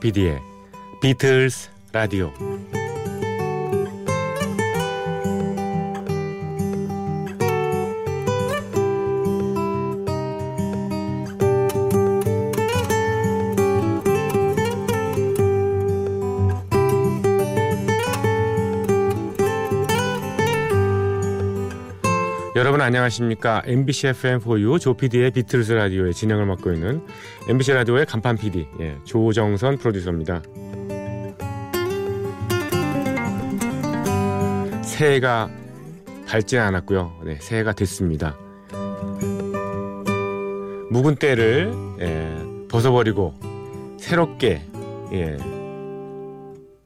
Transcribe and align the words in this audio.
조피디의 0.00 0.40
비틀스 1.00 1.68
라디오 1.92 2.32
여러분 22.56 22.80
안녕하십니까 22.80 23.62
MBC 23.64 24.08
FM4U 24.08 24.80
조피디의 24.80 25.30
비틀스 25.30 25.70
라디오의 25.70 26.12
진행을 26.12 26.46
맡고 26.46 26.72
있는 26.72 27.00
MBC 27.48 27.74
라디오의 27.74 28.06
간판 28.06 28.36
PD 28.36 28.66
예, 28.80 28.96
조정선 29.04 29.78
프로듀서입니다. 29.78 30.42
새해가 34.82 35.48
밝지 36.26 36.58
않았고요. 36.58 37.20
네, 37.24 37.38
새해가 37.40 37.72
됐습니다. 37.72 38.36
묵은 40.90 41.16
때를 41.20 41.72
예, 42.00 42.66
벗어버리고 42.68 43.32
새롭게 44.00 44.62
예, 45.12 45.36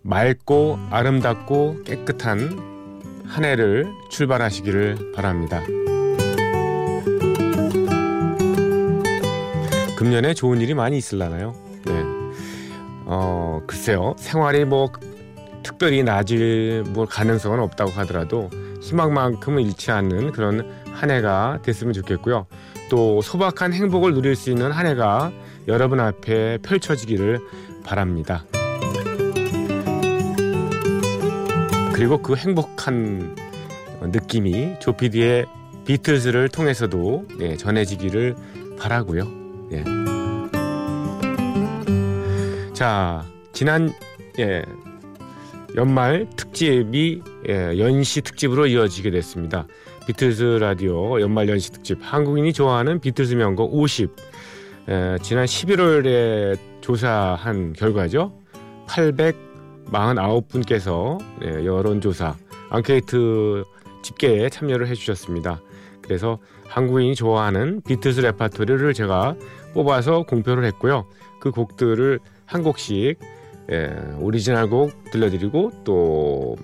맑고 0.02 0.78
아름답고 0.90 1.84
깨끗한 1.84 2.73
한 3.26 3.44
해를 3.44 3.92
출발하시기를 4.10 5.12
바랍니다. 5.14 5.62
금년에 9.96 10.34
좋은 10.34 10.60
일이 10.60 10.74
많이 10.74 10.98
있을라나요? 10.98 11.54
네. 11.84 11.92
어, 13.06 13.62
글쎄요. 13.66 14.14
생활이 14.18 14.64
뭐 14.64 14.92
특별히 15.62 16.02
나아질 16.02 16.84
뭐 16.88 17.06
가능성은 17.06 17.58
없다고 17.60 17.90
하더라도 17.92 18.50
희망만큼은 18.82 19.62
잃지 19.62 19.90
않는 19.90 20.32
그런 20.32 20.70
한 20.92 21.10
해가 21.10 21.60
됐으면 21.62 21.92
좋겠고요. 21.94 22.46
또 22.90 23.22
소박한 23.22 23.72
행복을 23.72 24.14
누릴 24.14 24.36
수 24.36 24.50
있는 24.50 24.70
한 24.70 24.86
해가 24.86 25.32
여러분 25.66 26.00
앞에 26.00 26.58
펼쳐지기를 26.58 27.40
바랍니다. 27.82 28.44
그리고 31.94 32.18
그 32.18 32.34
행복한 32.34 33.36
느낌이 34.02 34.80
조피디의 34.80 35.46
비틀즈를 35.86 36.48
통해서도 36.48 37.24
예, 37.38 37.56
전해지기를 37.56 38.34
바라고요. 38.76 39.28
예. 39.70 39.84
자, 42.72 43.24
지난 43.52 43.92
예, 44.40 44.64
연말 45.76 46.26
특집이 46.36 47.22
예, 47.48 47.78
연시 47.78 48.22
특집으로 48.22 48.66
이어지게 48.66 49.12
됐습니다. 49.12 49.68
비틀즈 50.08 50.42
라디오 50.60 51.20
연말 51.20 51.48
연시 51.48 51.70
특집 51.70 51.98
한국인이 52.00 52.52
좋아하는 52.52 52.98
비틀즈 52.98 53.34
명곡 53.34 53.72
50 53.72 54.10
예, 54.88 55.16
지난 55.22 55.44
11월에 55.44 56.58
조사한 56.80 57.72
결과죠. 57.72 58.32
849분께서 59.86 61.18
예, 61.44 61.64
여론조사 61.64 62.34
앙케이트 62.70 63.64
집계에 64.02 64.48
참여를 64.48 64.88
해주셨습니다. 64.88 65.60
그래서 66.02 66.38
한국인이 66.66 67.14
좋아하는 67.14 67.80
비틀스 67.82 68.20
레파토리를 68.20 68.92
제가 68.94 69.36
뽑아서 69.72 70.24
공표를 70.24 70.64
했고요. 70.64 71.06
그 71.40 71.50
곡들을 71.50 72.20
한 72.46 72.62
곡씩 72.62 73.18
예, 73.72 73.94
오리지널 74.20 74.68
곡 74.68 74.92
들려드리고 75.10 75.70
또 75.84 76.56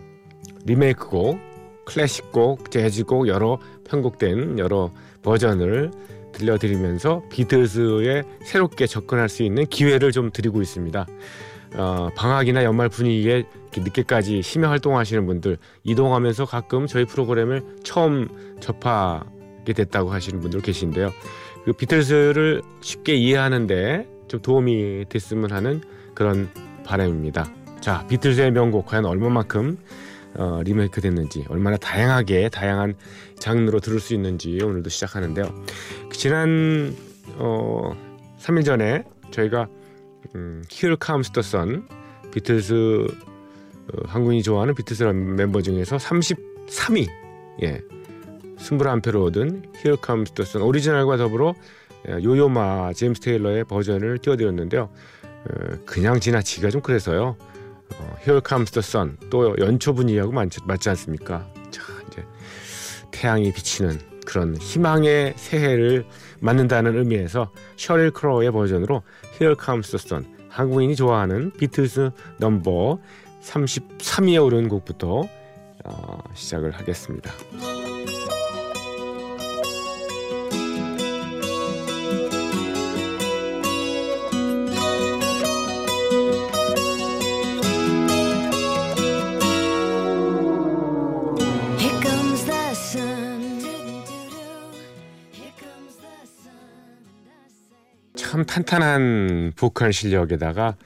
리메이크 0.66 1.08
곡, 1.08 1.38
클래식 1.86 2.32
곡, 2.32 2.70
재즈 2.70 3.04
곡 3.04 3.28
여러 3.28 3.58
편곡된 3.84 4.58
여러 4.58 4.90
버전을 5.22 5.90
들려드리면서 6.32 7.22
비틀스에 7.30 8.22
새롭게 8.44 8.86
접근할 8.86 9.28
수 9.28 9.42
있는 9.42 9.66
기회를 9.66 10.12
좀 10.12 10.30
드리고 10.30 10.62
있습니다. 10.62 11.06
어, 11.74 12.08
방학이나 12.16 12.64
연말 12.64 12.88
분위기에 12.88 13.44
늦게까지 13.76 14.42
심야 14.42 14.70
활동하시는 14.70 15.24
분들 15.26 15.58
이동하면서 15.84 16.46
가끔 16.46 16.86
저희 16.86 17.04
프로그램을 17.04 17.62
처음 17.84 18.28
접하게 18.60 19.72
됐다고 19.72 20.12
하시는 20.12 20.40
분들 20.40 20.60
계신데요. 20.62 21.10
그 21.64 21.72
비틀스를 21.72 22.62
쉽게 22.80 23.14
이해하는데 23.14 24.08
좀 24.28 24.40
도움이 24.40 25.06
됐으면 25.08 25.52
하는 25.52 25.82
그런 26.14 26.48
바람입니다. 26.84 27.48
자, 27.80 28.06
비틀스의 28.08 28.50
명곡 28.50 28.86
과연 28.86 29.04
얼마만큼 29.04 29.78
어, 30.34 30.60
리메이크 30.64 31.00
됐는지 31.00 31.44
얼마나 31.48 31.76
다양하게 31.76 32.50
다양한 32.50 32.94
장르로 33.38 33.80
들을 33.80 34.00
수 34.00 34.14
있는지 34.14 34.60
오늘도 34.62 34.90
시작하는데요. 34.90 35.44
그 36.08 36.16
지난 36.16 36.94
어, 37.36 37.92
3일 38.38 38.64
전에 38.64 39.04
저희가 39.30 39.68
음, 40.34 40.62
Here 40.70 40.96
Comes 41.04 41.30
the 41.32 41.40
Sun 41.46 41.88
비틀스 42.32 42.74
어, 42.74 44.02
한국인이 44.06 44.42
좋아하는 44.42 44.74
비틀스 44.74 45.04
넘버 45.04 45.62
중에서 45.62 45.96
33위 45.96 47.08
예 47.62 47.80
스무 48.58 48.79
한 48.79 48.91
표를 48.91 49.20
얻은 49.20 49.62
Here 49.76 49.96
Comes 50.04 50.32
the 50.32 50.48
Sun 50.48 50.66
오리지널과 50.66 51.16
더불어 51.16 51.54
예, 52.08 52.12
요요마 52.12 52.92
제임스 52.94 53.20
테일러의 53.20 53.64
버전을 53.64 54.18
띄워드렸는데요. 54.18 54.88
어, 55.44 55.76
그냥 55.84 56.20
지나치기가 56.20 56.70
좀 56.70 56.80
그래서요. 56.80 57.36
어, 57.94 58.16
Here 58.20 58.40
Comes 58.46 58.70
the 58.70 58.82
Sun 58.82 59.16
또 59.30 59.54
연초 59.58 59.94
분위기하고 59.94 60.32
맞지, 60.32 60.60
맞지 60.64 60.88
않습니까? 60.90 61.46
자 61.70 61.82
이제 62.08 62.24
태양이 63.10 63.52
비치는 63.52 63.98
그런 64.24 64.56
희망의 64.56 65.34
새해를 65.36 66.06
맞는다는 66.40 66.96
의미에서 66.96 67.50
셔릴 67.76 68.12
크로의 68.12 68.52
버전으로 68.52 69.02
Here 69.40 69.56
Comes 69.58 69.90
the 69.90 69.98
Sun 69.98 70.26
한국인이 70.50 70.94
좋아하는 70.96 71.50
비틀스 71.52 72.10
넘버 72.38 72.98
33위에 73.42 74.44
오른 74.44 74.68
곡부터 74.68 75.26
어, 75.84 76.18
시작을 76.34 76.72
하겠습니다. 76.72 77.32
참 98.40 98.46
탄탄한 98.46 99.52
보컬 99.56 99.92
실력에다가 99.92 100.76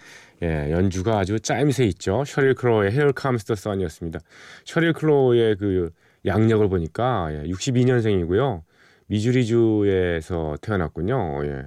예, 0.42 0.70
연주가 0.72 1.18
아주 1.18 1.38
짜임새 1.38 1.84
있죠. 1.86 2.24
셔릴 2.24 2.54
크로의 2.54 2.90
Here 2.90 3.12
Comes 3.18 3.44
the 3.44 3.56
Sun이었습니다. 3.56 4.18
셔릴 4.64 4.92
크로의 4.92 5.56
그 5.56 5.90
양력을 6.26 6.68
보니까 6.68 7.28
예, 7.32 7.48
62년생이고요. 7.48 8.62
미주리주에서 9.06 10.56
태어났군요. 10.60 11.46
예. 11.46 11.62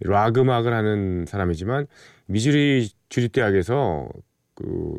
락 0.00 0.36
음악을 0.36 0.72
하는 0.72 1.26
사람이지만 1.26 1.86
미주리 2.26 2.90
주립대학에서 3.08 4.08
그 4.54 4.96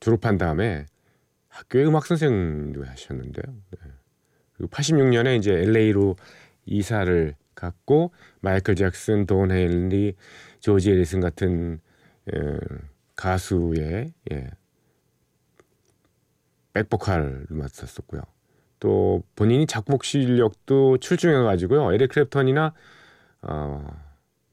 졸업한 0.00 0.36
다음에 0.36 0.84
학교의 1.48 1.86
음악 1.86 2.04
선생도 2.04 2.84
하셨는데요. 2.84 3.54
네. 3.70 3.90
그리고 4.52 4.70
86년에 4.70 5.38
이제 5.38 5.52
LA로 5.52 6.16
이사를 6.66 7.34
갔고 7.58 8.12
마이클 8.40 8.74
잭슨, 8.76 9.26
돈 9.26 9.50
헨리, 9.50 10.14
조지 10.60 10.90
해리슨 10.90 11.20
같은 11.20 11.80
예, 12.32 12.58
가수의 13.16 14.12
예, 14.32 14.50
백보컬을 16.72 17.46
맡았었고요. 17.50 18.22
또 18.80 19.22
본인이 19.34 19.66
작곡 19.66 20.04
실력도 20.04 20.98
출중해 20.98 21.42
가지고요. 21.42 21.92
에릭 21.92 22.12
크랩턴이나 22.12 22.72
어, 23.42 24.08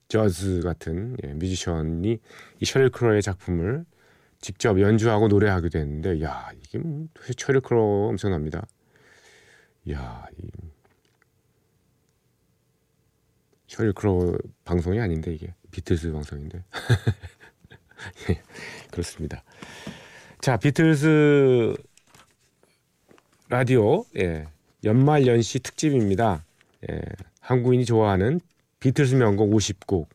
저즈 0.08 0.62
같은 0.62 1.16
예, 1.24 1.34
뮤지션이 1.34 2.19
이 2.60 2.66
셔릴 2.66 2.90
크로의 2.90 3.22
작품을 3.22 3.86
직접 4.42 4.80
연주하고 4.80 5.28
노래하기도 5.28 5.78
했는데 5.80 6.22
야 6.22 6.51
이게 6.60 6.80
뭐 6.80 7.08
셔릴 7.38 7.62
크로 7.62 8.08
엄청납니다. 8.10 8.66
야 9.92 10.28
이, 10.38 10.50
셔릴 13.75 13.92
크로 13.92 14.38
방송이 14.63 15.01
아닌데 15.01 15.33
이게 15.33 15.54
비틀스 15.72 16.13
방송인데 16.13 16.63
예, 18.30 18.42
그렇습니다. 18.89 19.44
자 20.39 20.56
비틀스 20.56 21.75
라디오 23.50 24.06
예, 24.18 24.48
연말 24.86 25.27
연시 25.27 25.60
특집입니다. 25.60 26.45
예, 26.89 27.01
한국인이 27.42 27.83
좋아하는 27.83 28.39
비틀스 28.80 29.16
명곡 29.16 29.51
50곡 29.51 30.07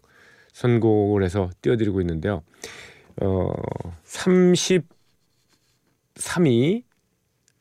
선곡을 0.54 1.22
해서 1.22 1.50
띄워드리고 1.60 2.00
있는데요. 2.00 2.42
어, 3.20 3.52
33위 4.06 4.84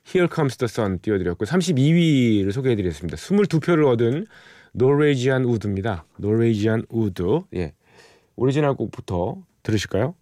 Here 0.07 0.29
Comes 0.33 0.55
the 0.55 0.69
Sun 0.69 0.99
띄워드렸고 0.99 1.43
32위를 1.43 2.53
소개해드렸습니다. 2.53 3.17
22표를 3.17 3.85
얻은 3.85 4.27
Norwegian 4.79 5.43
Wood입니다. 5.43 6.05
Norwegian 6.17 6.85
Wood. 6.89 7.41
예. 7.53 7.73
오리지널 8.37 8.75
곡부터 8.75 9.35
들으실까요? 9.61 10.15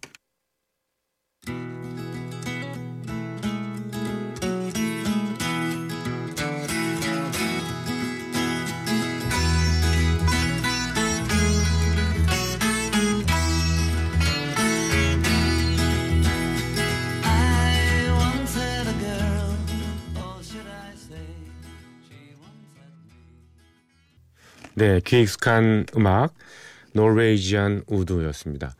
네, 24.78 25.00
귀 25.04 25.22
익숙한 25.22 25.86
음악 25.96 26.34
Norwegian 26.92 27.82
Wood였습니다. 27.88 28.76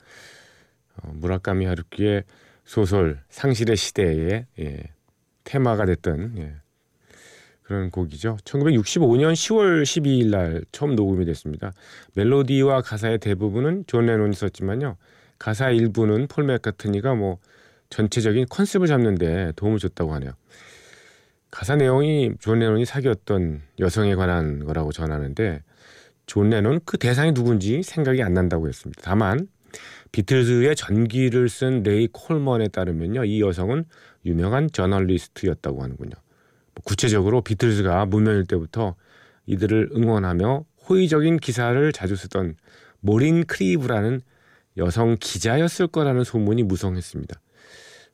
어, 0.97 1.11
무라카미 1.13 1.67
하루키의 1.67 2.23
소설 2.65 3.19
상실의 3.31 3.77
시대의 3.77 4.47
예, 4.61 4.83
테마가 5.43 5.87
됐던 5.87 6.35
예, 6.39 6.55
그런 7.63 7.91
곡이죠. 7.91 8.37
1965년 8.45 9.33
10월 9.33 9.83
12일 9.83 10.31
날 10.31 10.63
처음 10.71 10.95
녹음이 10.95 11.25
됐습니다. 11.25 11.73
멜로디와 12.15 12.83
가사의 12.83 13.19
대부분은 13.19 13.83
존 13.89 14.07
레논이 14.07 14.37
썼지만요. 14.37 14.97
가사 15.41 15.71
일부는 15.71 16.29
폴 16.29 16.45
맥카트니가 16.45 17.17
뭐 17.17 17.39
전체적인 17.91 18.47
컨셉을 18.49 18.87
잡는데 18.87 19.51
도움을 19.57 19.81
줬다고 19.81 20.15
하네요. 20.15 20.31
가사 21.51 21.75
내용이 21.75 22.35
존 22.39 22.61
레논이 22.61 22.85
사귀었던 22.85 23.63
여성에 23.81 24.15
관한 24.15 24.65
거라고 24.65 24.93
전하는데 24.93 25.63
존 26.29 26.51
레논 26.51 26.79
그 26.85 26.99
대상이 26.99 27.33
누군지 27.33 27.83
생각이 27.83 28.23
안 28.23 28.35
난다고 28.35 28.69
했습니다. 28.69 29.01
다만 29.03 29.49
비틀즈의 30.13 30.77
전기를 30.77 31.49
쓴 31.49 31.83
레이 31.83 32.07
콜먼에 32.13 32.69
따르면요. 32.69 33.25
이 33.25 33.41
여성은 33.41 33.87
유명한 34.27 34.69
저널리스트였다고 34.71 35.83
하는군요. 35.83 36.13
뭐 36.13 36.83
구체적으로 36.85 37.41
비틀즈가 37.41 38.07
무명일 38.07 38.45
때부터 38.45 38.95
이들을 39.47 39.91
응원하며 39.95 40.65
호의적인 40.89 41.39
기사를 41.39 41.93
자주 41.93 42.15
쓰던 42.15 42.57
모린 43.01 43.45
크리브라는 43.45 44.21
여성 44.77 45.17
기자였을 45.19 45.87
거라는 45.89 46.25
소문이 46.25 46.63
무성했습니다. 46.63 47.41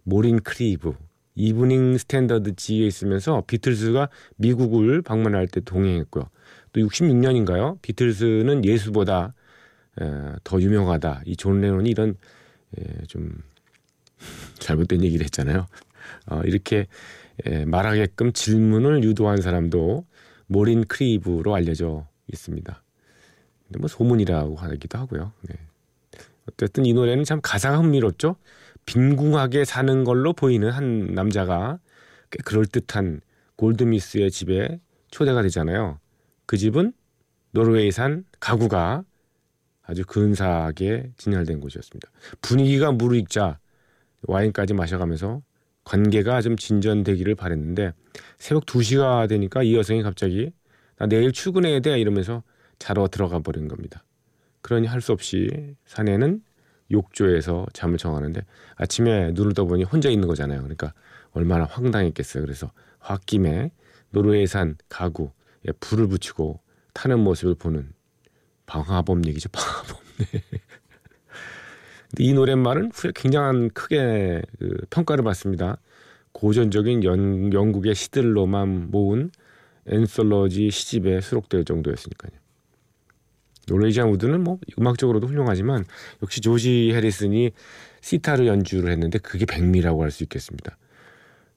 모린 0.04 0.40
크리브 0.40 0.94
Evening 1.34 1.98
Standard 1.98 2.54
지에 2.54 2.86
있으면서 2.86 3.42
비틀즈가 3.48 4.08
미국을 4.36 5.02
방문할 5.02 5.48
때 5.48 5.60
동행했고요. 5.60 6.28
또 6.74 6.80
66년인가요? 6.82 7.80
비틀즈는 7.82 8.64
예수보다 8.66 9.34
에, 10.00 10.04
더 10.44 10.60
유명하다. 10.60 11.22
이 11.26 11.36
존 11.36 11.60
레논이 11.62 11.90
이런 11.90 12.16
에, 12.78 13.04
좀 13.08 13.42
잘못된 14.58 15.02
얘기를 15.04 15.24
했잖아요. 15.24 15.66
어, 16.30 16.40
이렇게 16.44 16.86
에, 17.46 17.64
말하게끔 17.64 18.32
질문을 18.32 19.04
유도한 19.04 19.40
사람도 19.40 20.06
모린 20.46 20.84
크리브로 20.84 21.54
알려져 21.54 22.06
있습니다. 22.32 22.82
근데 23.66 23.78
뭐 23.78 23.88
소문이라고 23.88 24.56
하기도 24.56 24.98
하고요. 24.98 25.32
네. 25.42 25.56
어쨌든 26.48 26.86
이 26.86 26.92
노래는 26.92 27.24
참 27.24 27.40
가사가 27.42 27.78
흥미롭죠. 27.78 28.36
빈궁하게 28.86 29.64
사는 29.64 30.04
걸로 30.04 30.34
보이는 30.34 30.70
한 30.70 31.06
남자가 31.14 31.78
꽤 32.30 32.38
그럴듯한 32.44 33.22
골드미스의 33.56 34.30
집에 34.30 34.80
초대가 35.10 35.42
되잖아요. 35.42 35.98
그 36.46 36.56
집은 36.56 36.92
노르웨이산 37.52 38.24
가구가 38.40 39.04
아주 39.82 40.04
근사하게 40.06 41.12
진열된 41.16 41.60
곳이었습니다. 41.60 42.08
분위기가 42.40 42.90
무르익자 42.92 43.58
와인까지 44.22 44.74
마셔가면서 44.74 45.42
관계가 45.84 46.40
좀 46.40 46.56
진전되기를 46.56 47.34
바랬는데 47.34 47.92
새벽 48.38 48.64
2시가 48.64 49.28
되니까 49.28 49.62
이 49.62 49.76
여성이 49.76 50.02
갑자기 50.02 50.52
나 50.96 51.06
내일 51.06 51.32
출근해야 51.32 51.80
돼 51.80 52.00
이러면서 52.00 52.42
자러 52.78 53.08
들어가 53.08 53.40
버린 53.40 53.68
겁니다. 53.68 54.02
그러니 54.62 54.86
할 54.86 55.00
수 55.02 55.12
없이 55.12 55.76
사내는 55.84 56.42
욕조에서 56.90 57.66
잠을 57.74 57.98
청하는데 57.98 58.40
아침에 58.76 59.32
눈을 59.32 59.52
떠보니 59.52 59.84
혼자 59.84 60.08
있는 60.08 60.26
거잖아요. 60.26 60.60
그러니까 60.60 60.94
얼마나 61.32 61.64
황당했겠어요. 61.64 62.42
그래서 62.42 62.70
홧김에 63.00 63.70
노르웨이산 64.10 64.76
가구 64.88 65.32
에 65.66 65.72
불을 65.80 66.08
붙이고 66.08 66.60
타는 66.92 67.20
모습을 67.20 67.54
보는 67.54 67.92
방화범 68.66 69.26
얘기죠. 69.26 69.48
방화범. 69.50 69.96
네. 70.18 70.42
이 72.18 72.32
노랫말은 72.32 72.92
후에 72.94 73.12
굉장한 73.14 73.70
크게 73.70 74.42
그 74.58 74.76
평가를 74.90 75.24
받습니다. 75.24 75.78
고전적인 76.32 77.04
연, 77.04 77.52
영국의 77.52 77.94
시들로만 77.94 78.90
모은 78.90 79.30
앤솔러지 79.86 80.70
시집에 80.70 81.20
수록될 81.20 81.64
정도였으니까요. 81.64 82.32
Norwegian 83.66 84.08
Wood는 84.10 84.42
뭐 84.42 84.58
음악적으로도 84.78 85.26
훌륭하지만 85.26 85.84
역시 86.22 86.40
조지 86.40 86.92
해리슨이 86.92 87.52
시타르 88.00 88.46
연주를 88.46 88.90
했는데 88.92 89.18
그게 89.18 89.46
백미라고 89.46 90.02
할 90.02 90.10
수 90.10 90.22
있겠습니다. 90.22 90.76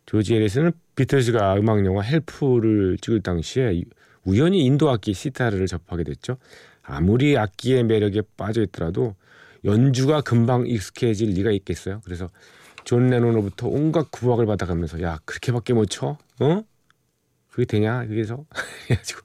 조지 0.05 0.35
해리슨은 0.35 0.71
비틀즈가 0.95 1.57
음악 1.57 1.85
영화 1.85 2.01
Help를 2.01 2.97
찍을 3.01 3.21
당시에 3.21 3.83
우연히 4.27 4.65
인도 4.65 4.89
악기 4.89 5.13
시타르를 5.13 5.67
접하게 5.67 6.03
됐죠. 6.03 6.37
아무리 6.83 7.37
악기의 7.37 7.85
매력에 7.85 8.23
빠져 8.35 8.61
있더라도 8.63 9.15
연주가 9.63 10.19
금방 10.19 10.67
익숙해질 10.67 11.29
리가 11.29 11.51
있겠어요. 11.51 12.01
그래서 12.03 12.29
존 12.83 13.09
레논으로부터 13.09 13.69
온갖 13.69 14.11
구박을 14.11 14.45
받아가면서 14.45 15.01
야 15.01 15.19
그렇게밖에 15.23 15.73
못 15.73 15.85
쳐? 15.85 16.17
어? 16.41 16.63
그게 17.49 17.63
되냐? 17.63 18.05
그래서 18.05 18.45
해가지고 18.91 19.21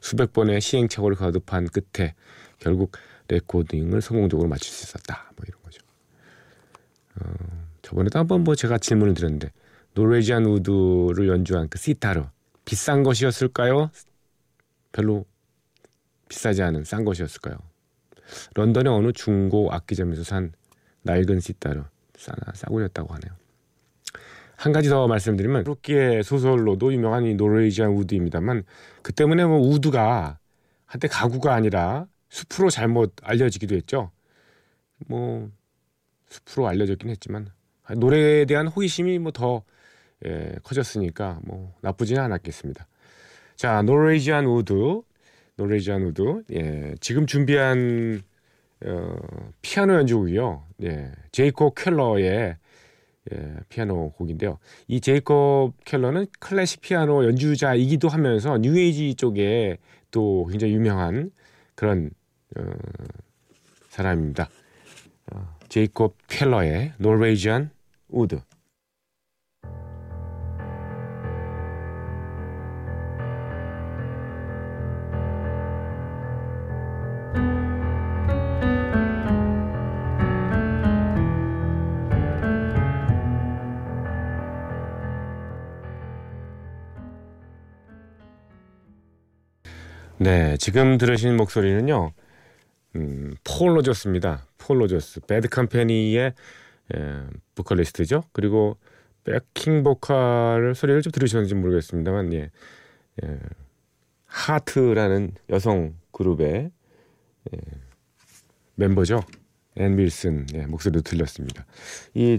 수백 0.00 0.32
번의 0.32 0.60
시행착오를 0.60 1.16
거듭한 1.16 1.68
끝에 1.68 2.14
결국 2.58 2.92
레코딩을 3.28 4.02
성공적으로 4.02 4.48
마칠 4.48 4.72
수 4.72 4.84
있었다. 4.84 5.32
뭐 5.36 5.44
이런 5.46 5.62
거죠. 5.62 5.80
어, 7.20 7.68
저번에도 7.82 8.18
한번 8.18 8.42
뭐 8.42 8.56
제가 8.56 8.78
질문을 8.78 9.14
드렸는데 9.14 9.52
노르웨이지안 9.94 10.44
우드를 10.46 11.28
연주한 11.28 11.68
그 11.68 11.78
시타르 11.78 12.24
비싼 12.64 13.04
것이었을까요? 13.04 13.90
별로 14.92 15.24
비싸지 16.28 16.62
않은 16.62 16.84
싼 16.84 17.04
것이었을까요? 17.04 17.56
런던의 18.54 18.92
어느 18.92 19.12
중고 19.12 19.72
악기점에서 19.72 20.24
산 20.24 20.52
낡은 21.02 21.40
시타르 21.40 21.82
싸, 22.16 22.32
싸구렸다고 22.54 23.12
하네요. 23.14 23.36
한 24.56 24.72
가지 24.72 24.88
더 24.88 25.08
말씀드리면 25.08 25.64
하루키의 25.64 26.22
소설로도 26.22 26.92
유명한 26.92 27.26
이 27.26 27.34
Norwegian 27.34 27.90
Wood입니다만 27.90 28.62
그 29.02 29.12
때문에 29.12 29.44
뭐 29.44 29.58
Wood가 29.58 30.38
한때 30.86 31.08
가구가 31.08 31.52
아니라 31.52 32.06
숲으로 32.28 32.70
잘못 32.70 33.14
알려지기도 33.22 33.74
했죠. 33.74 34.12
뭐 35.08 35.50
숲으로 36.28 36.68
알려졌긴 36.68 37.10
했지만 37.10 37.50
노래에 37.96 38.44
대한 38.44 38.68
호기심이 38.68 39.18
뭐 39.18 39.44
더 39.44 39.64
예, 40.24 40.54
커졌으니까 40.62 41.40
뭐 41.42 41.74
나쁘지는 41.80 42.22
않았겠습니다. 42.22 42.86
자, 43.62 43.80
Norwegian 43.82 44.44
Wood, 44.44 45.02
Norwegian 45.54 46.02
Wood. 46.02 46.42
예, 46.50 46.96
지금 46.98 47.28
준비한 47.28 48.20
어, 48.84 49.16
피아노 49.62 49.94
연주곡이요. 49.94 50.64
예, 50.82 51.12
제이콥 51.30 51.76
켈러의 51.76 52.56
예, 53.32 53.56
피아노 53.68 54.10
곡인데요. 54.14 54.58
이 54.88 55.00
제이콥 55.00 55.76
켈러는 55.84 56.26
클래식 56.40 56.80
피아노 56.80 57.24
연주자이기도 57.24 58.08
하면서 58.08 58.58
뉴에이지 58.58 59.14
쪽에 59.14 59.78
또 60.10 60.44
굉장히 60.50 60.72
유명한 60.72 61.30
그런 61.76 62.10
어, 62.56 62.64
사람입니다. 63.90 64.48
어, 65.32 65.56
제이콥 65.68 66.18
켈러의 66.26 66.94
Norwegian 66.98 67.70
Wood. 68.08 68.40
네, 90.22 90.56
지금 90.56 90.98
들으신 90.98 91.36
목소리는요. 91.36 92.12
음, 92.94 93.34
폴 93.42 93.76
로저스입니다. 93.76 94.46
폴 94.56 94.80
로저스. 94.80 95.22
Bad 95.22 95.48
Company의 95.48 96.32
예, 96.94 97.22
보컬리스트죠. 97.56 98.22
그리고 98.30 98.76
backing 99.24 99.82
보컬 99.82 100.76
소리를 100.76 101.02
좀 101.02 101.10
들으셨는지 101.10 101.56
모르겠습니다만 101.56 102.34
예. 102.34 102.50
예. 103.24 103.38
Heart라는 104.26 105.32
여성 105.50 105.96
그룹의 106.12 106.70
예, 107.52 107.58
멤버죠. 108.76 109.24
앤 109.74 109.98
윌슨 109.98 110.46
예, 110.54 110.66
목소리도 110.66 111.02
들렸습니다. 111.02 111.66
이 112.14 112.38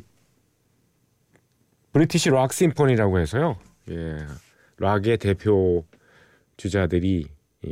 British 1.91 2.29
Rock 2.29 2.53
Symphony라고 2.53 3.19
해서요. 3.19 3.57
예, 3.89 4.19
락의 4.77 5.17
대표 5.17 5.85
주자들이 6.55 7.27
예, 7.65 7.71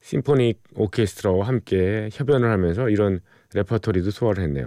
symphonic 0.00 0.62
오케스트라와 0.74 1.46
함께 1.46 2.08
협연을 2.12 2.50
하면서 2.50 2.88
이런 2.88 3.20
레퍼토리도 3.54 4.10
소화를 4.10 4.44
했네요. 4.44 4.66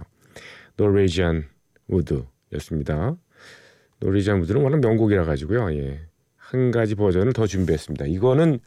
Norwegian 0.78 1.46
Wood였습니다. 1.88 3.16
Norwegian 4.00 4.42
Wood는 4.42 4.62
워낙 4.62 4.80
명곡이라 4.80 5.26
가지고요. 5.26 5.74
예. 5.76 6.02
한 6.36 6.72
가지 6.72 6.96
버전을 6.96 7.34
더 7.34 7.46
준비했습니다. 7.46 8.06
이거는 8.06 8.60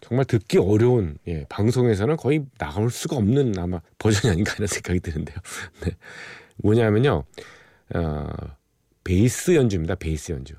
정말 0.00 0.24
듣기 0.24 0.58
어려운 0.58 1.18
예, 1.26 1.44
방송에서는 1.48 2.16
거의 2.16 2.46
나올 2.58 2.90
수가 2.90 3.16
없는 3.16 3.58
아마 3.58 3.80
버전이 3.98 4.32
아닌가 4.32 4.54
이런 4.54 4.68
생각이 4.68 5.00
드는데요. 5.00 5.36
네. 5.82 5.96
뭐냐면요. 6.58 7.24
어, 7.94 8.26
베이스 9.02 9.56
연주입니다. 9.56 9.96
베이스 9.96 10.30
연주. 10.30 10.54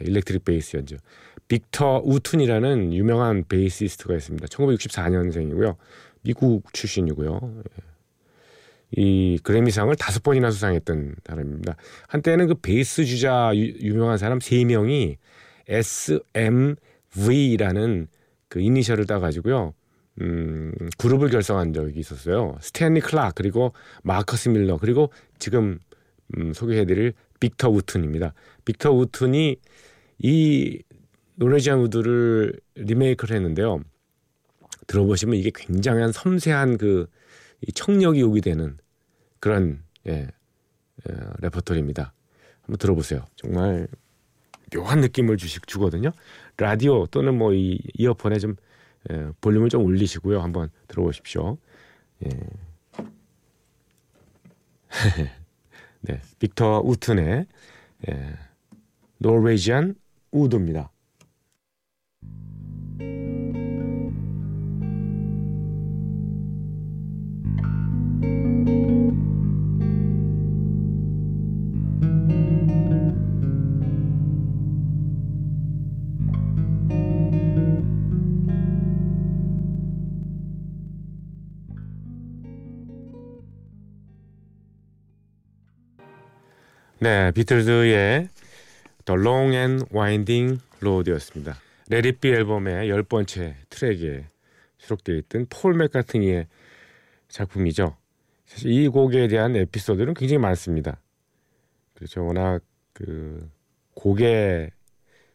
예, 0.00 0.04
electric 0.04 0.44
베이스 0.44 0.76
연주. 0.76 0.96
빅터 1.50 2.02
우튼이라는 2.04 2.94
유명한 2.94 3.44
베이시스트가 3.48 4.14
있습니다. 4.14 4.46
1964년생이고요. 4.46 5.74
미국 6.22 6.72
출신이고요. 6.72 7.40
예. 7.56 7.62
이 8.92 9.38
그래미상을 9.42 9.94
다섯 9.96 10.22
번이나 10.22 10.52
수상했던 10.52 11.16
사람입니다. 11.26 11.74
한때는 12.06 12.46
그 12.46 12.54
베이스 12.54 13.04
주자 13.04 13.50
유, 13.54 13.64
유명한 13.80 14.16
사람 14.16 14.38
세 14.38 14.64
명이 14.64 15.18
SMV라는 15.66 16.76
그 18.48 18.60
이니셜을 18.60 19.06
따가지고요. 19.06 19.74
음, 20.20 20.72
그룹을 20.98 21.30
결성한 21.30 21.72
적이 21.72 21.98
있었어요. 21.98 22.58
스탠리 22.60 23.00
클락 23.00 23.34
그리고 23.34 23.72
마커스 24.04 24.50
밀러 24.50 24.76
그리고 24.76 25.12
지금 25.40 25.80
음, 26.36 26.52
소개해드릴 26.52 27.14
빅터 27.40 27.70
우튼입니다. 27.70 28.34
빅터 28.64 28.92
우튼이 28.92 29.56
이 30.18 30.82
Norwegian 31.40 31.78
Wood를 31.80 32.60
리메이크를 32.74 33.34
했는데요. 33.34 33.80
들어보시면 34.86 35.36
이게 35.36 35.50
굉장한 35.54 36.12
섬세한 36.12 36.76
그 36.76 37.08
청력이 37.74 38.22
오게 38.22 38.42
되는 38.42 38.76
그런 39.40 39.82
예, 40.06 40.28
예, 41.08 41.14
레퍼토리입니다. 41.38 42.12
한번 42.60 42.76
들어보세요. 42.76 43.24
정말 43.36 43.88
묘한 44.74 45.00
느낌을 45.00 45.38
주시, 45.38 45.60
주거든요. 45.66 46.10
라디오 46.58 47.06
또는 47.06 47.38
뭐 47.38 47.54
이 47.54 47.80
이어폰에 47.94 48.38
좀 48.38 48.56
예, 49.10 49.30
볼륨을 49.40 49.70
좀 49.70 49.82
올리시고요. 49.82 50.42
한번 50.42 50.68
들어보십시오. 50.88 51.56
예. 52.26 52.30
네, 56.02 56.20
빅터 56.38 56.82
우튼의 56.84 57.46
예, 58.10 58.34
노르웨이지안 59.16 59.94
우드입니다. 60.32 60.90
네, 87.02 87.30
비틀즈의 87.30 88.28
The 89.06 89.18
Long 89.18 89.56
and 89.56 89.86
Winding 89.90 90.60
Road였습니다. 90.82 91.56
레리비 91.88 92.28
앨범의 92.28 92.90
열 92.90 93.02
번째 93.02 93.56
트랙에 93.70 94.26
수록되어 94.76 95.16
있던 95.16 95.46
폴 95.48 95.72
맥카트니의 95.78 96.46
작품이죠. 97.28 97.96
사실 98.44 98.70
이 98.70 98.86
곡에 98.88 99.28
대한 99.28 99.56
에피소드는 99.56 100.12
굉장히 100.12 100.40
많습니다. 100.40 101.00
그렇죠. 101.94 102.26
워낙 102.26 102.60
그 102.92 103.50
곡의 103.94 104.70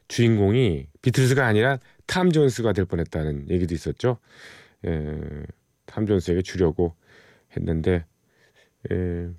주인공이 0.07 0.85
비틀즈가 1.01 1.47
아니라 1.47 1.79
탐 2.05 2.31
존스가 2.31 2.73
될 2.73 2.85
뻔했다는 2.85 3.49
얘기도 3.49 3.73
있었죠. 3.73 4.19
에, 4.85 5.19
탐 5.87 6.05
존스에게 6.05 6.43
주려고 6.43 6.95
했는데 7.57 8.05
에, 8.91 9.29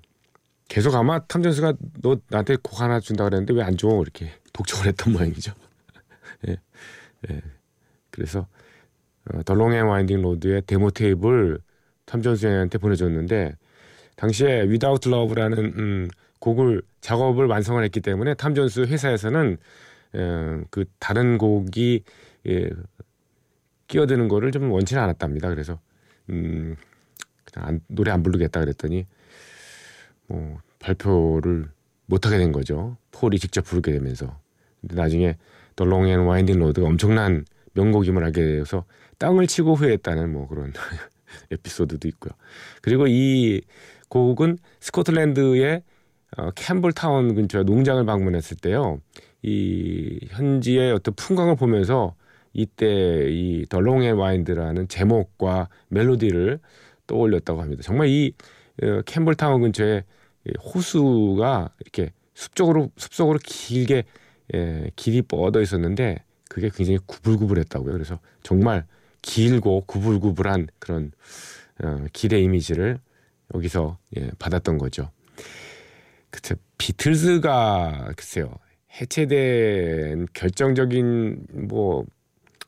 계속 0.67 0.95
아마 0.95 1.19
탐 1.27 1.43
존스가 1.43 1.73
너 2.01 2.17
나한테 2.29 2.57
곡 2.61 2.81
하나 2.81 2.99
준다 2.99 3.23
그랬는데 3.23 3.53
왜 3.53 3.61
안 3.63 3.77
줘? 3.77 3.87
이렇게 4.01 4.31
독촉을 4.53 4.87
했던 4.87 5.13
모양이죠. 5.13 5.53
예, 6.47 6.57
예. 7.31 7.41
그래서 8.11 8.47
어, 9.33 9.43
The 9.43 9.56
Long 9.56 9.73
and 9.73 9.85
Winding 9.85 10.21
Road의 10.21 10.63
데모 10.67 10.91
테이프를 10.91 11.59
탐 12.05 12.21
존스한테 12.21 12.77
보내줬는데 12.77 13.55
당시에 14.15 14.61
Without 14.63 15.07
Love라는 15.09 15.57
음, 15.77 16.07
곡을 16.39 16.81
작업을 17.01 17.45
완성을 17.45 17.81
했기 17.83 18.01
때문에 18.01 18.33
탐 18.33 18.55
존스 18.55 18.81
회사에서는 18.81 19.57
에, 20.15 20.63
그 20.69 20.85
다른 20.99 21.37
곡이 21.37 22.03
예, 22.47 22.69
끼어드는 23.87 24.27
거를 24.27 24.51
좀 24.51 24.71
원치 24.71 24.95
는 24.95 25.03
않았답니다. 25.03 25.49
그래서 25.49 25.79
음, 26.29 26.75
그냥 27.45 27.67
안, 27.69 27.81
노래 27.87 28.11
안 28.11 28.23
부르겠다 28.23 28.59
그랬더니 28.59 29.05
뭐 30.27 30.59
발표를 30.79 31.69
못하게 32.05 32.37
된 32.37 32.51
거죠. 32.51 32.97
폴이 33.11 33.39
직접 33.39 33.63
부르게 33.63 33.91
되면서. 33.91 34.39
근데 34.81 34.95
나중에 34.95 35.35
The 35.75 35.89
Long 35.89 36.07
and 36.07 36.27
Winding 36.27 36.59
Road가 36.59 36.87
엄청난 36.87 37.45
명곡임을 37.73 38.23
알게 38.23 38.41
돼서 38.41 38.85
땅을 39.19 39.47
치고 39.47 39.75
후회했다는 39.75 40.31
뭐 40.31 40.47
그런 40.47 40.73
에피소드도 41.51 42.07
있고요. 42.09 42.31
그리고 42.81 43.05
이 43.07 43.61
곡은 44.09 44.57
스코틀랜드의 44.79 45.83
어, 46.37 46.51
캠블타운 46.51 47.35
근처 47.35 47.63
농장을 47.63 48.03
방문했을 48.05 48.57
때요. 48.57 48.99
이 49.41 50.19
현지의 50.29 50.91
어떤 50.91 51.13
풍광을 51.15 51.55
보면서 51.55 52.15
이때 52.53 53.27
이 53.29 53.65
덜롱의 53.69 54.13
와인드라는 54.13 54.87
제목과 54.87 55.69
멜로디를 55.89 56.59
떠올렸다고 57.05 57.61
합니다. 57.61 57.81
정말 57.83 58.07
이 58.07 58.33
어, 58.81 59.01
캠블타운 59.05 59.61
근처에 59.61 59.99
이 59.99 60.03
호수가 60.59 61.69
이렇게 61.79 62.11
숲쪽으로 62.33 62.91
숲속으로 62.97 63.39
길게 63.43 64.03
예, 64.53 64.91
길이 64.95 65.21
뻗어 65.21 65.61
있었는데 65.61 66.23
그게 66.49 66.69
굉장히 66.73 66.99
구불구불했다고요. 67.05 67.91
그래서 67.91 68.19
정말 68.43 68.85
길고 69.21 69.81
구불구불한 69.85 70.67
그런 70.79 71.11
어, 71.83 72.05
길의 72.13 72.43
이미지를 72.43 72.99
여기서 73.53 73.97
예, 74.17 74.31
받았던 74.39 74.77
거죠. 74.77 75.11
그쵸 76.29 76.55
비틀즈가 76.77 78.13
글쎄요 78.15 78.53
해체된 78.99 80.27
결정적인 80.33 81.47
뭐 81.69 82.05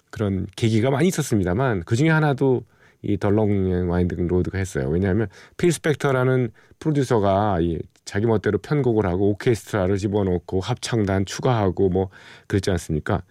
그런 0.10 0.48
계기가 0.56 0.90
많이 0.90 1.08
있었습니다만 1.08 1.84
그 1.86 1.96
중에 1.96 2.10
하나도 2.10 2.64
이 3.02 3.18
The 3.18 3.49
Long 3.49 3.90
Winding 3.90 4.28
Road가 4.28 4.58
했어요. 4.58 4.90
왜냐하면 4.90 5.28
필 5.58 5.72
스펙터라는 5.72 6.52
프로듀서가 6.80 7.60
이 7.62 7.80
자기 8.06 8.26
멋대로 8.26 8.58
편곡을 8.58 9.06
하고 9.06 9.30
오케스트라를 9.32 9.98
집어넣고 9.98 10.60
합창단 10.60 11.26
추가하고 11.26 11.90
뭐 11.90 12.10
그랬지 12.48 12.72
않습니까? 12.72 13.24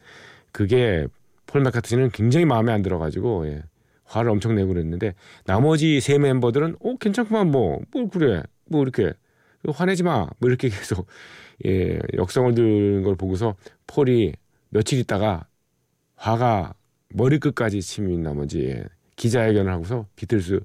그게 0.53 1.07
폴 1.47 1.63
마카트니는 1.63 2.11
굉장히 2.11 2.47
마음에 2.47 2.73
안 2.73 2.83
들어가지고 2.83 3.49
예, 3.49 3.63
화를 4.05 4.31
엄청 4.31 4.55
내고 4.55 4.69
그랬는데 4.69 5.15
나머지 5.45 6.01
세 6.01 6.19
멤버들은 6.19 6.77
어 6.81 6.97
괜찮구만 6.97 7.51
뭐뭘 7.51 8.09
그래 8.13 8.43
뭐 8.67 8.83
이렇게 8.83 9.13
화내지 9.69 10.03
마 10.03 10.29
뭐 10.39 10.49
이렇게 10.49 10.69
계속 10.71 11.07
예, 11.67 11.99
역성을 12.15 12.55
든걸 12.55 13.17
보고서 13.17 13.57
폴이 13.87 14.35
며칠 14.71 14.99
있다가 15.01 15.47
화가 16.17 16.75
머리끝까지 17.15 17.81
치민 17.83 18.23
나머지 18.23 18.61
예, 18.69 18.85
기자회견을 19.19 19.71
하고서 19.71 20.07
비틀스 20.17 20.61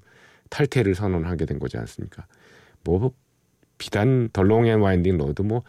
탈퇴를 0.50 0.96
선언하게 0.96 1.46
된 1.46 1.60
거지 1.60 1.78
않습니까? 1.78 2.26
뭐 2.86 3.12
비단 3.78 4.30
The 4.32 4.47
Long 4.47 4.68
and 4.68 4.80
Winding 4.80 5.18
Road 5.18 5.42
뭐 5.42 5.64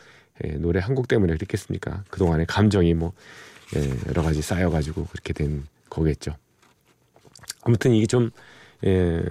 예, 0.45 0.50
노래 0.53 0.79
한 0.81 0.95
곡 0.95 1.09
때문에 1.09 1.35
그랬겠습니까? 1.35 2.05
그동안의 2.11 2.47
감정이 2.47 2.95
뭐 2.95 3.12
예, 3.76 3.91
여러 4.09 4.23
가지 4.23 4.43
쌓여가지고 4.43 5.07
그렇게 5.07 5.33
된 5.33 5.64
거겠죠. 5.91 6.37
아무튼 7.62 7.93
이게 7.93 8.07
좀 8.07 8.31
예, 8.85 9.23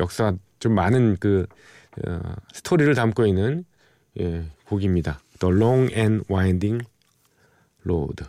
역사 0.00 0.34
좀 0.58 0.74
많은 0.74 1.18
그 1.20 1.46
어, 2.06 2.20
스토리를 2.52 2.92
담고 2.94 3.26
있는 3.26 3.64
예, 4.18 4.44
곡입니다. 4.66 5.20
The 5.40 5.54
Long 5.54 5.92
and 5.94 6.24
Winding 6.30 6.84
Road. 7.84 8.24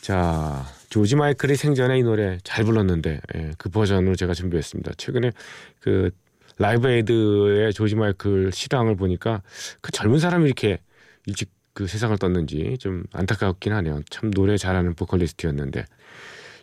자, 0.00 0.64
조지 0.88 1.16
마이클이 1.16 1.56
생전에 1.56 1.98
이 1.98 2.02
노래 2.02 2.38
잘 2.44 2.64
불렀는데 2.64 3.20
예, 3.34 3.50
그 3.58 3.68
버전으로 3.68 4.16
제가 4.16 4.34
준비했습니다. 4.34 4.92
최근에 4.96 5.32
그 5.80 6.10
Live 6.58 6.88
Aid의 6.88 7.72
조지 7.72 7.94
마이클 7.94 8.50
실황을 8.52 8.96
보니까 8.96 9.42
그 9.80 9.92
젊은 9.92 10.18
사람이 10.18 10.44
이렇게 10.46 10.78
일찍 11.26 11.50
그 11.72 11.86
세상을 11.86 12.16
떴는지 12.18 12.76
좀 12.80 13.04
안타깝긴 13.12 13.72
하네요. 13.72 14.00
참 14.10 14.30
노래 14.32 14.56
잘하는 14.56 14.94
보컬리스트였는데 14.94 15.84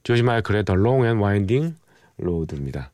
조지 0.04 0.24
마이클의 0.24 0.66
The 0.66 0.80
Long 0.80 1.06
and 1.06 1.24
Winding 1.24 1.76
Road입니다. 2.18 2.92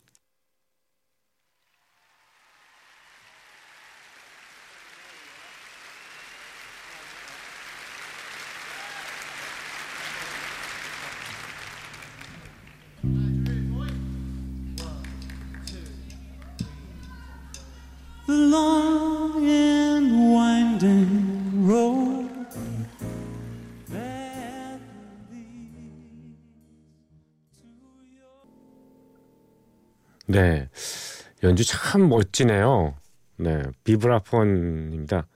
연주 31.51 31.65
참 31.65 32.07
멋지네요. 32.07 32.95
네. 33.35 33.61
비브라폰입니다. 33.83 35.27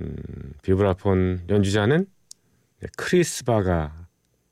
음, 0.00 0.16
비브라폰 0.62 1.44
연주자는 1.50 2.06
네, 2.80 2.88
크리스 2.96 3.44
바가 3.44 4.06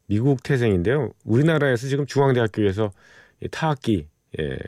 미국 0.05 0.43
태생인데요. 0.43 1.13
우리나라에서 1.25 1.89
지금 1.89 2.05
중앙대학교에서 2.05 2.93
이 3.41 3.49
타악기 3.49 4.09
예, 4.39 4.59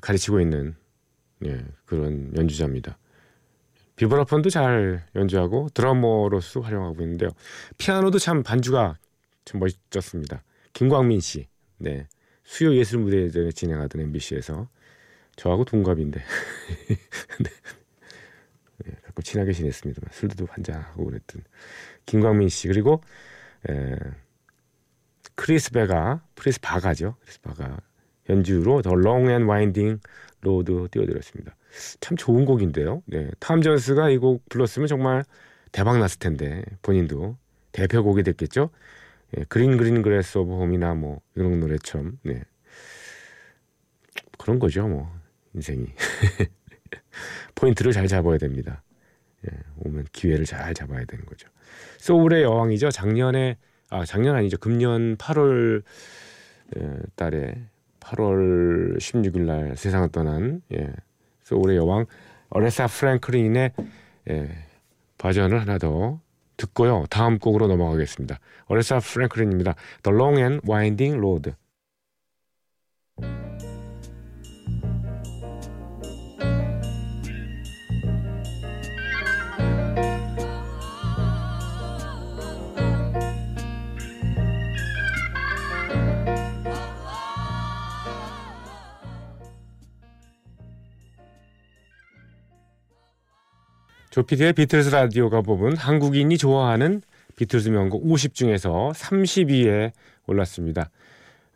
가르치고 0.00 0.40
있는 0.40 0.76
예, 1.44 1.62
그런 1.84 2.32
연주자입니다. 2.34 2.96
비브라폰도 3.96 4.48
잘 4.48 5.04
연주하고 5.14 5.68
드러머로서 5.74 6.60
활용하고 6.60 7.02
있는데요. 7.02 7.32
피아노도 7.76 8.18
참 8.18 8.42
반주가 8.42 8.96
참 9.44 9.60
멋졌습니다. 9.60 10.42
김광민 10.72 11.20
씨. 11.20 11.48
네. 11.76 12.08
수요 12.48 12.74
예술 12.74 13.00
무대 13.00 13.28
전에 13.28 13.52
진행하던 13.52 14.00
MBC에서 14.00 14.68
저하고 15.36 15.64
동갑인데 15.66 16.18
네. 17.44 17.50
네, 18.84 18.92
가끔 19.04 19.22
친하게 19.22 19.52
지냈습니다만 19.52 20.08
술도 20.12 20.46
한잔 20.50 20.80
하고 20.80 21.04
그랬던 21.04 21.42
김광민 22.06 22.48
씨 22.48 22.68
그리고 22.68 23.02
에, 23.68 23.96
크리스 25.34 25.70
베가 25.72 26.22
크리스 26.34 26.58
바가죠 26.60 27.16
크리스 27.20 27.40
바가 27.42 27.76
연주로 28.30 28.80
The 28.82 28.94
Long 28.94 29.30
and 29.30 29.44
Winding 29.44 30.00
Road 30.40 30.88
띄워드렸습니다. 30.90 31.54
참 32.00 32.16
좋은 32.16 32.44
곡인데요. 32.44 33.02
네, 33.06 33.30
탐 33.40 33.60
존스가 33.60 34.08
이 34.10 34.18
곡 34.18 34.48
불렀으면 34.48 34.86
정말 34.86 35.24
대박 35.72 35.98
났을 35.98 36.18
텐데 36.18 36.62
본인도 36.82 37.36
대표곡이 37.72 38.22
됐겠죠. 38.22 38.70
예, 39.36 39.44
Green 39.44 39.76
Green 39.76 40.02
Grass 40.02 40.38
of 40.38 40.52
Home이나 40.52 40.94
뭐 40.94 41.20
이런 41.34 41.60
노래처럼 41.60 42.18
네. 42.22 42.42
그런 44.38 44.58
거죠 44.58 44.88
뭐 44.88 45.12
인생이 45.54 45.86
포인트를 47.54 47.92
잘 47.92 48.06
잡아야 48.06 48.38
됩니다. 48.38 48.82
예, 49.46 49.56
오면 49.78 50.06
기회를 50.12 50.44
잘 50.44 50.74
잡아야 50.74 51.04
되는 51.04 51.24
거죠. 51.26 51.48
소울의 51.98 52.42
여왕이죠. 52.42 52.90
작년에 52.90 53.56
아 53.90 54.04
작년 54.04 54.36
아니죠. 54.36 54.58
금년 54.58 55.16
8월 55.16 55.82
예, 56.76 56.96
달에 57.16 57.54
8월 58.00 58.98
16일 58.98 59.40
날 59.40 59.76
세상을 59.76 60.08
떠난 60.10 60.62
예, 60.72 60.92
소울의 61.42 61.76
여왕 61.76 62.06
어레사 62.50 62.86
프랭클린의 62.86 63.72
예, 64.30 64.48
버전을 65.18 65.60
하나 65.60 65.78
더 65.78 66.20
듣고요. 66.58 67.06
다음 67.08 67.38
곡으로 67.38 67.66
넘어가겠습니다. 67.68 68.38
어레사 68.66 69.00
프랭클린입니다. 69.00 69.74
The 70.02 70.14
Long 70.14 70.38
and 70.38 70.60
Winding 70.68 71.16
Road. 71.18 71.54
조피디의 94.18 94.54
비틀스 94.54 94.88
라디오가 94.88 95.42
뽑은 95.42 95.76
한국인이 95.76 96.36
좋아하는 96.38 97.02
비틀스 97.36 97.68
명곡 97.68 98.04
50 98.04 98.34
중에서 98.34 98.90
30위에 98.92 99.92
올랐습니다. 100.26 100.90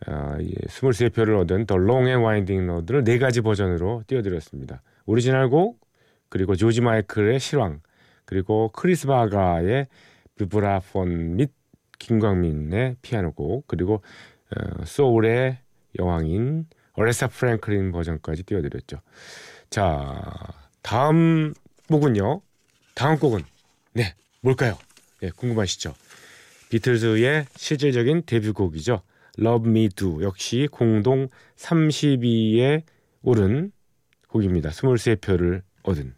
아, 0.07 0.37
예, 0.41 0.47
23표를 0.69 1.41
얻은 1.41 1.67
The 1.67 1.83
Long 1.83 2.09
and 2.09 2.25
Winding 2.25 2.71
Road를 2.71 3.03
네 3.03 3.19
가지 3.19 3.41
버전으로 3.41 4.05
띄워드렸습니다. 4.07 4.81
오리지널 5.07 5.51
곡, 5.51 5.81
그리고 6.29 6.55
조지 6.55 6.83
마이클의 6.83 7.41
실황, 7.41 7.81
그리고 8.27 8.69
크리스 8.69 9.09
바가의 9.09 9.89
비브라폰 10.39 11.35
및 11.35 11.51
김광민의 11.99 12.95
피아노 13.03 13.33
곡, 13.33 13.67
그리고 13.67 14.03
어, 14.55 14.85
소울의 14.85 15.59
여왕인 15.99 16.67
어레사 16.93 17.27
프랭클린 17.27 17.91
버전까지 17.91 18.45
띄워드렸죠. 18.45 19.01
자, 19.69 20.23
다음 20.83 21.55
곡은요. 21.89 22.43
다음 22.95 23.19
곡은 23.19 23.43
네 23.95 24.15
뭘까요? 24.41 24.79
네, 25.21 25.31
궁금하시죠? 25.31 25.95
비틀즈의 26.71 27.47
실질적인 27.57 28.23
데뷔곡이죠. 28.27 29.03
Love 29.39 29.71
Me 29.71 29.89
Do 29.89 30.23
역시 30.23 30.69
공동 30.71 31.29
30위에 31.57 32.83
오른 33.23 33.73
곡입니다. 34.29 34.71
23표를 34.71 35.63
얻은. 35.83 36.15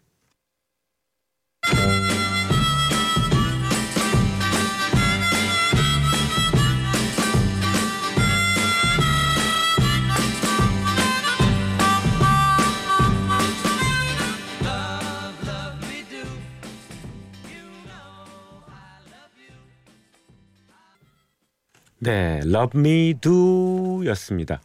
네, 22.04 22.40
Love 22.44 22.78
Me 22.78 23.14
Do였습니다. 23.18 24.60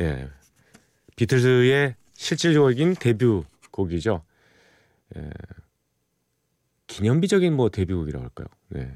예, 0.00 0.28
비틀즈의 1.14 1.94
실질적인 2.14 2.94
데뷔 2.94 3.24
곡이죠. 3.70 4.24
예, 5.16 5.30
기념비적인 6.88 7.54
뭐 7.54 7.68
데뷔곡이라고 7.68 8.24
할까요? 8.24 8.46
네. 8.68 8.92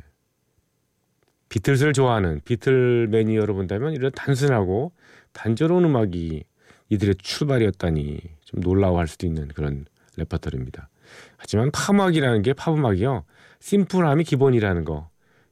비틀즈를 1.49 1.93
좋아하는 1.93 2.41
Beatlemania로 2.45 3.55
본다면 3.55 3.93
이런 3.93 4.11
단순하고 4.11 4.91
단조로운 5.33 5.85
음악이 5.85 6.43
이들의 6.89 7.15
출발이었다니 7.23 8.21
좀 8.45 8.61
놀라워할 8.61 9.07
수도 9.07 9.29
있는 9.29 9.47
그런 9.47 9.87
레퍼토리입니다. 10.17 10.89
하지만 11.37 11.71
팝음악이라는 11.71 12.43
게 12.43 12.53
팝음악이요. 12.53 13.25
심플함이 13.61 14.25
기본이라는 14.25 14.85
거 14.85 15.09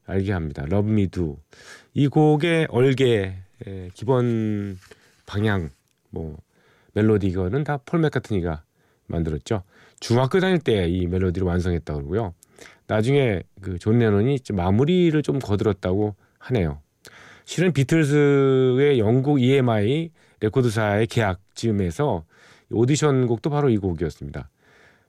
알게 0.06 0.32
합니다. 0.32 0.64
Love 0.70 0.90
Me 0.90 1.06
Do. 1.06 1.38
이 1.94 2.08
곡의 2.08 2.68
얼개 2.70 3.34
에, 3.66 3.88
기본 3.94 4.78
방향 5.26 5.70
뭐 6.10 6.36
멜로디 6.94 7.26
이거는 7.28 7.64
다 7.64 7.78
폴 7.78 8.00
맥카트니가 8.00 8.62
만들었죠. 9.06 9.62
중학교 10.00 10.40
다닐 10.40 10.58
때 10.58 10.86
이 10.88 11.06
멜로디를 11.06 11.46
완성했다고 11.46 12.00
그러고요. 12.00 12.34
나중에 12.86 13.42
그 13.60 13.78
존 13.78 13.98
레논이 13.98 14.40
좀 14.40 14.56
마무리를 14.56 15.20
좀 15.22 15.38
거들었다고 15.38 16.14
하네요. 16.38 16.80
실은 17.44 17.72
비틀즈의 17.72 18.98
영국 18.98 19.40
EMI 19.40 20.10
레코드사의 20.40 21.06
계약 21.06 21.40
즈음에서 21.54 22.24
오디션 22.70 23.26
곡도 23.26 23.50
바로 23.50 23.68
이 23.68 23.76
곡이었습니다. 23.76 24.48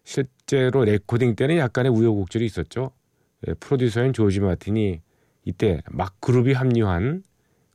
실제로 0.04 0.84
레코딩 0.84 1.36
때는 1.36 1.58
약간의 1.58 1.92
우여곡절이 1.92 2.46
있었죠. 2.46 2.92
예, 3.48 3.54
프로듀서인 3.56 4.14
조지 4.14 4.40
마틴이 4.42 5.02
이때 5.46 5.82
막 5.90 6.20
그룹이 6.22 6.54
합류한 6.54 7.24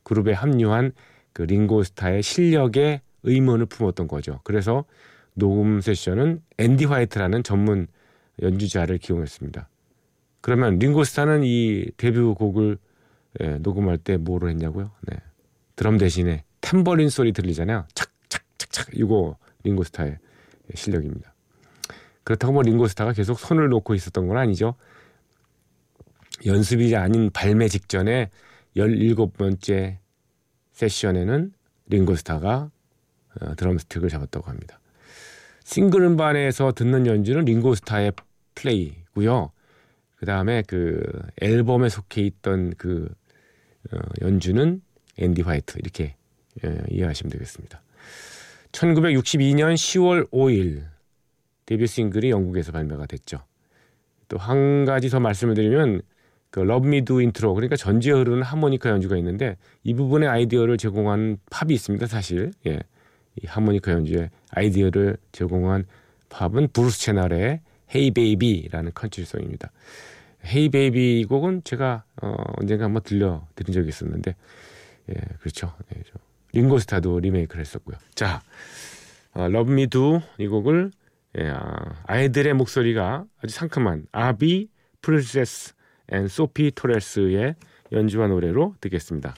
그룹에 0.03 0.33
합류한 0.33 0.93
그 1.33 1.43
링고스타의 1.43 2.23
실력에 2.23 3.01
의문을 3.23 3.67
품었던 3.67 4.07
거죠. 4.07 4.39
그래서 4.43 4.85
녹음 5.33 5.81
세션은 5.81 6.41
앤디 6.57 6.85
화이트라는 6.85 7.43
전문 7.43 7.87
연주자를 8.41 8.97
기용했습니다. 8.97 9.69
그러면 10.41 10.79
링고스타는 10.79 11.43
이 11.43 11.91
데뷔곡을 11.97 12.77
예, 13.41 13.57
녹음할 13.59 13.97
때 13.97 14.17
뭐로 14.17 14.49
했냐고요? 14.49 14.91
네. 15.07 15.17
드럼 15.75 15.97
대신에 15.97 16.43
탬버린 16.61 17.09
소리 17.09 17.31
들리잖아요. 17.31 17.85
착착착착 17.93 18.89
이거 18.93 19.37
링고스타의 19.63 20.17
실력입니다. 20.73 21.33
그렇다고 22.23 22.53
뭐 22.53 22.63
링고스타가 22.63 23.13
계속 23.13 23.39
손을 23.39 23.69
놓고 23.69 23.93
있었던 23.93 24.27
건 24.27 24.37
아니죠. 24.37 24.75
연습이 26.45 26.95
아닌 26.95 27.29
발매 27.31 27.67
직전에 27.67 28.29
17번째 28.77 29.97
세션에는 30.71 31.53
링고스타가 31.87 32.71
어, 33.41 33.55
드럼 33.55 33.77
스틱을 33.77 34.09
잡았다고 34.09 34.49
합니다. 34.49 34.79
싱글 35.63 36.01
음반에서 36.03 36.71
듣는 36.71 37.05
연주는 37.05 37.43
링고스타의 37.43 38.13
플레이고요. 38.55 39.51
그 40.17 40.25
다음에 40.25 40.63
그 40.67 41.01
앨범에 41.41 41.89
속해 41.89 42.21
있던 42.21 42.73
그 42.77 43.09
어, 43.91 43.97
연주는 44.21 44.81
앤디 45.17 45.41
화이트 45.41 45.79
이렇게 45.79 46.15
예, 46.63 46.77
이해하시면 46.89 47.31
되겠습니다. 47.31 47.81
1962년 48.71 49.73
10월 49.75 50.29
5일 50.31 50.83
데뷔 51.65 51.87
싱글이 51.87 52.29
영국에서 52.29 52.71
발매가 52.71 53.05
됐죠. 53.05 53.43
또 54.27 54.37
한 54.37 54.85
가지 54.85 55.09
더 55.09 55.19
말씀을 55.19 55.55
드리면 55.55 56.01
그 56.51 56.61
Love 56.61 56.87
Me 56.87 57.01
Do 57.01 57.21
인트로 57.21 57.53
그러니까 57.53 57.75
전주에 57.75 58.13
흐르는 58.13 58.43
하모니카 58.43 58.89
연주가 58.89 59.17
있는데 59.17 59.57
이 59.83 59.93
부분의 59.93 60.27
아이디어를 60.27 60.77
제공한 60.77 61.37
팝이 61.49 61.73
있습니다. 61.73 62.07
사실 62.07 62.51
예. 62.65 62.79
이 63.41 63.45
하모니카 63.45 63.91
연주에 63.91 64.29
아이디어를 64.51 65.17
제공한 65.31 65.85
팝은 66.29 66.69
브루스 66.73 66.99
채널의 66.99 67.61
Hey 67.93 68.11
Baby라는 68.11 68.91
컨트리송입니다. 68.93 69.71
Hey 70.45 70.69
Baby 70.69 71.25
곡은 71.25 71.63
제가 71.63 72.03
어, 72.21 72.35
언젠가 72.57 72.85
한번 72.85 73.03
들려드린 73.03 73.73
적이 73.73 73.89
있었는데 73.89 74.35
예, 75.09 75.13
그렇죠. 75.39 75.73
예, 75.95 76.01
저 76.05 76.19
링고스타도 76.53 77.19
리메이크를 77.19 77.61
했었고요. 77.61 77.97
자, 78.15 78.41
어, 79.33 79.45
Love 79.45 79.71
Me 79.71 79.87
Do 79.87 80.21
이 80.37 80.47
곡을 80.47 80.91
예, 81.37 81.49
아, 81.49 82.01
아이들의 82.07 82.53
목소리가 82.55 83.25
아주 83.41 83.53
상큼한 83.53 84.07
아비 84.11 84.69
프린세스 85.01 85.73
앤 86.11 86.27
소피 86.27 86.71
토레스의 86.71 87.55
연주와 87.91 88.27
노래로 88.27 88.75
듣겠습니다. 88.81 89.35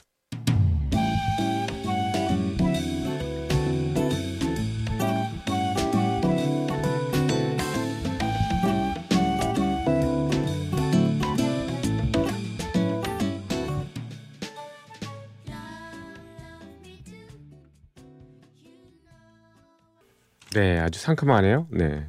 네, 20.54 20.78
아주 20.78 21.00
상큼하네요. 21.00 21.66
네. 21.70 22.06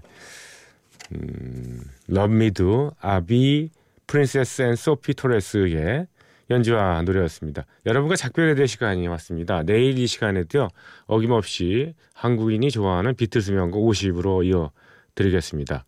음, 1.14 1.82
Love 2.10 2.36
Me 2.36 2.52
Do, 2.52 2.92
아비, 3.00 3.70
프린세스 4.08 4.62
앤 4.64 4.76
소피 4.76 5.14
토레스의 5.14 6.08
연주와 6.50 7.02
노래였습니다. 7.04 7.66
여러분과 7.86 8.16
작별해야 8.16 8.56
될 8.56 8.68
시간이 8.68 9.08
왔습니다. 9.08 9.64
내일 9.64 9.98
이 9.98 10.08
시간에도요, 10.08 10.68
어김없이 11.06 11.94
한국인이 12.14 12.70
좋아하는 12.70 13.16
비틀스 13.16 13.52
명곡 13.52 13.90
50으로 13.90 14.46
이어드리겠습니다. 14.46 15.86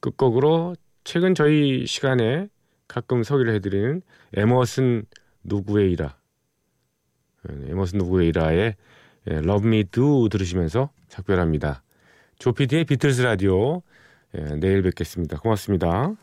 끝곡으로 0.00 0.74
최근 1.04 1.34
저희 1.34 1.86
시간에 1.86 2.48
가끔 2.88 3.22
소개를 3.22 3.54
해드리는 3.54 4.02
에머슨 4.34 5.04
노게이라 5.44 6.16
에머슨 7.68 7.98
누구의이라의 7.98 8.74
예, 9.30 9.34
Love 9.34 9.66
Me 9.66 9.84
Do 9.84 10.28
들으시면서 10.28 10.90
작별합니다. 11.08 11.82
조피디의 12.38 12.84
비틀스 12.84 13.22
라디오 13.22 13.82
예, 14.36 14.56
내일 14.56 14.82
뵙겠습니다. 14.82 15.38
고맙습니다. 15.38 16.14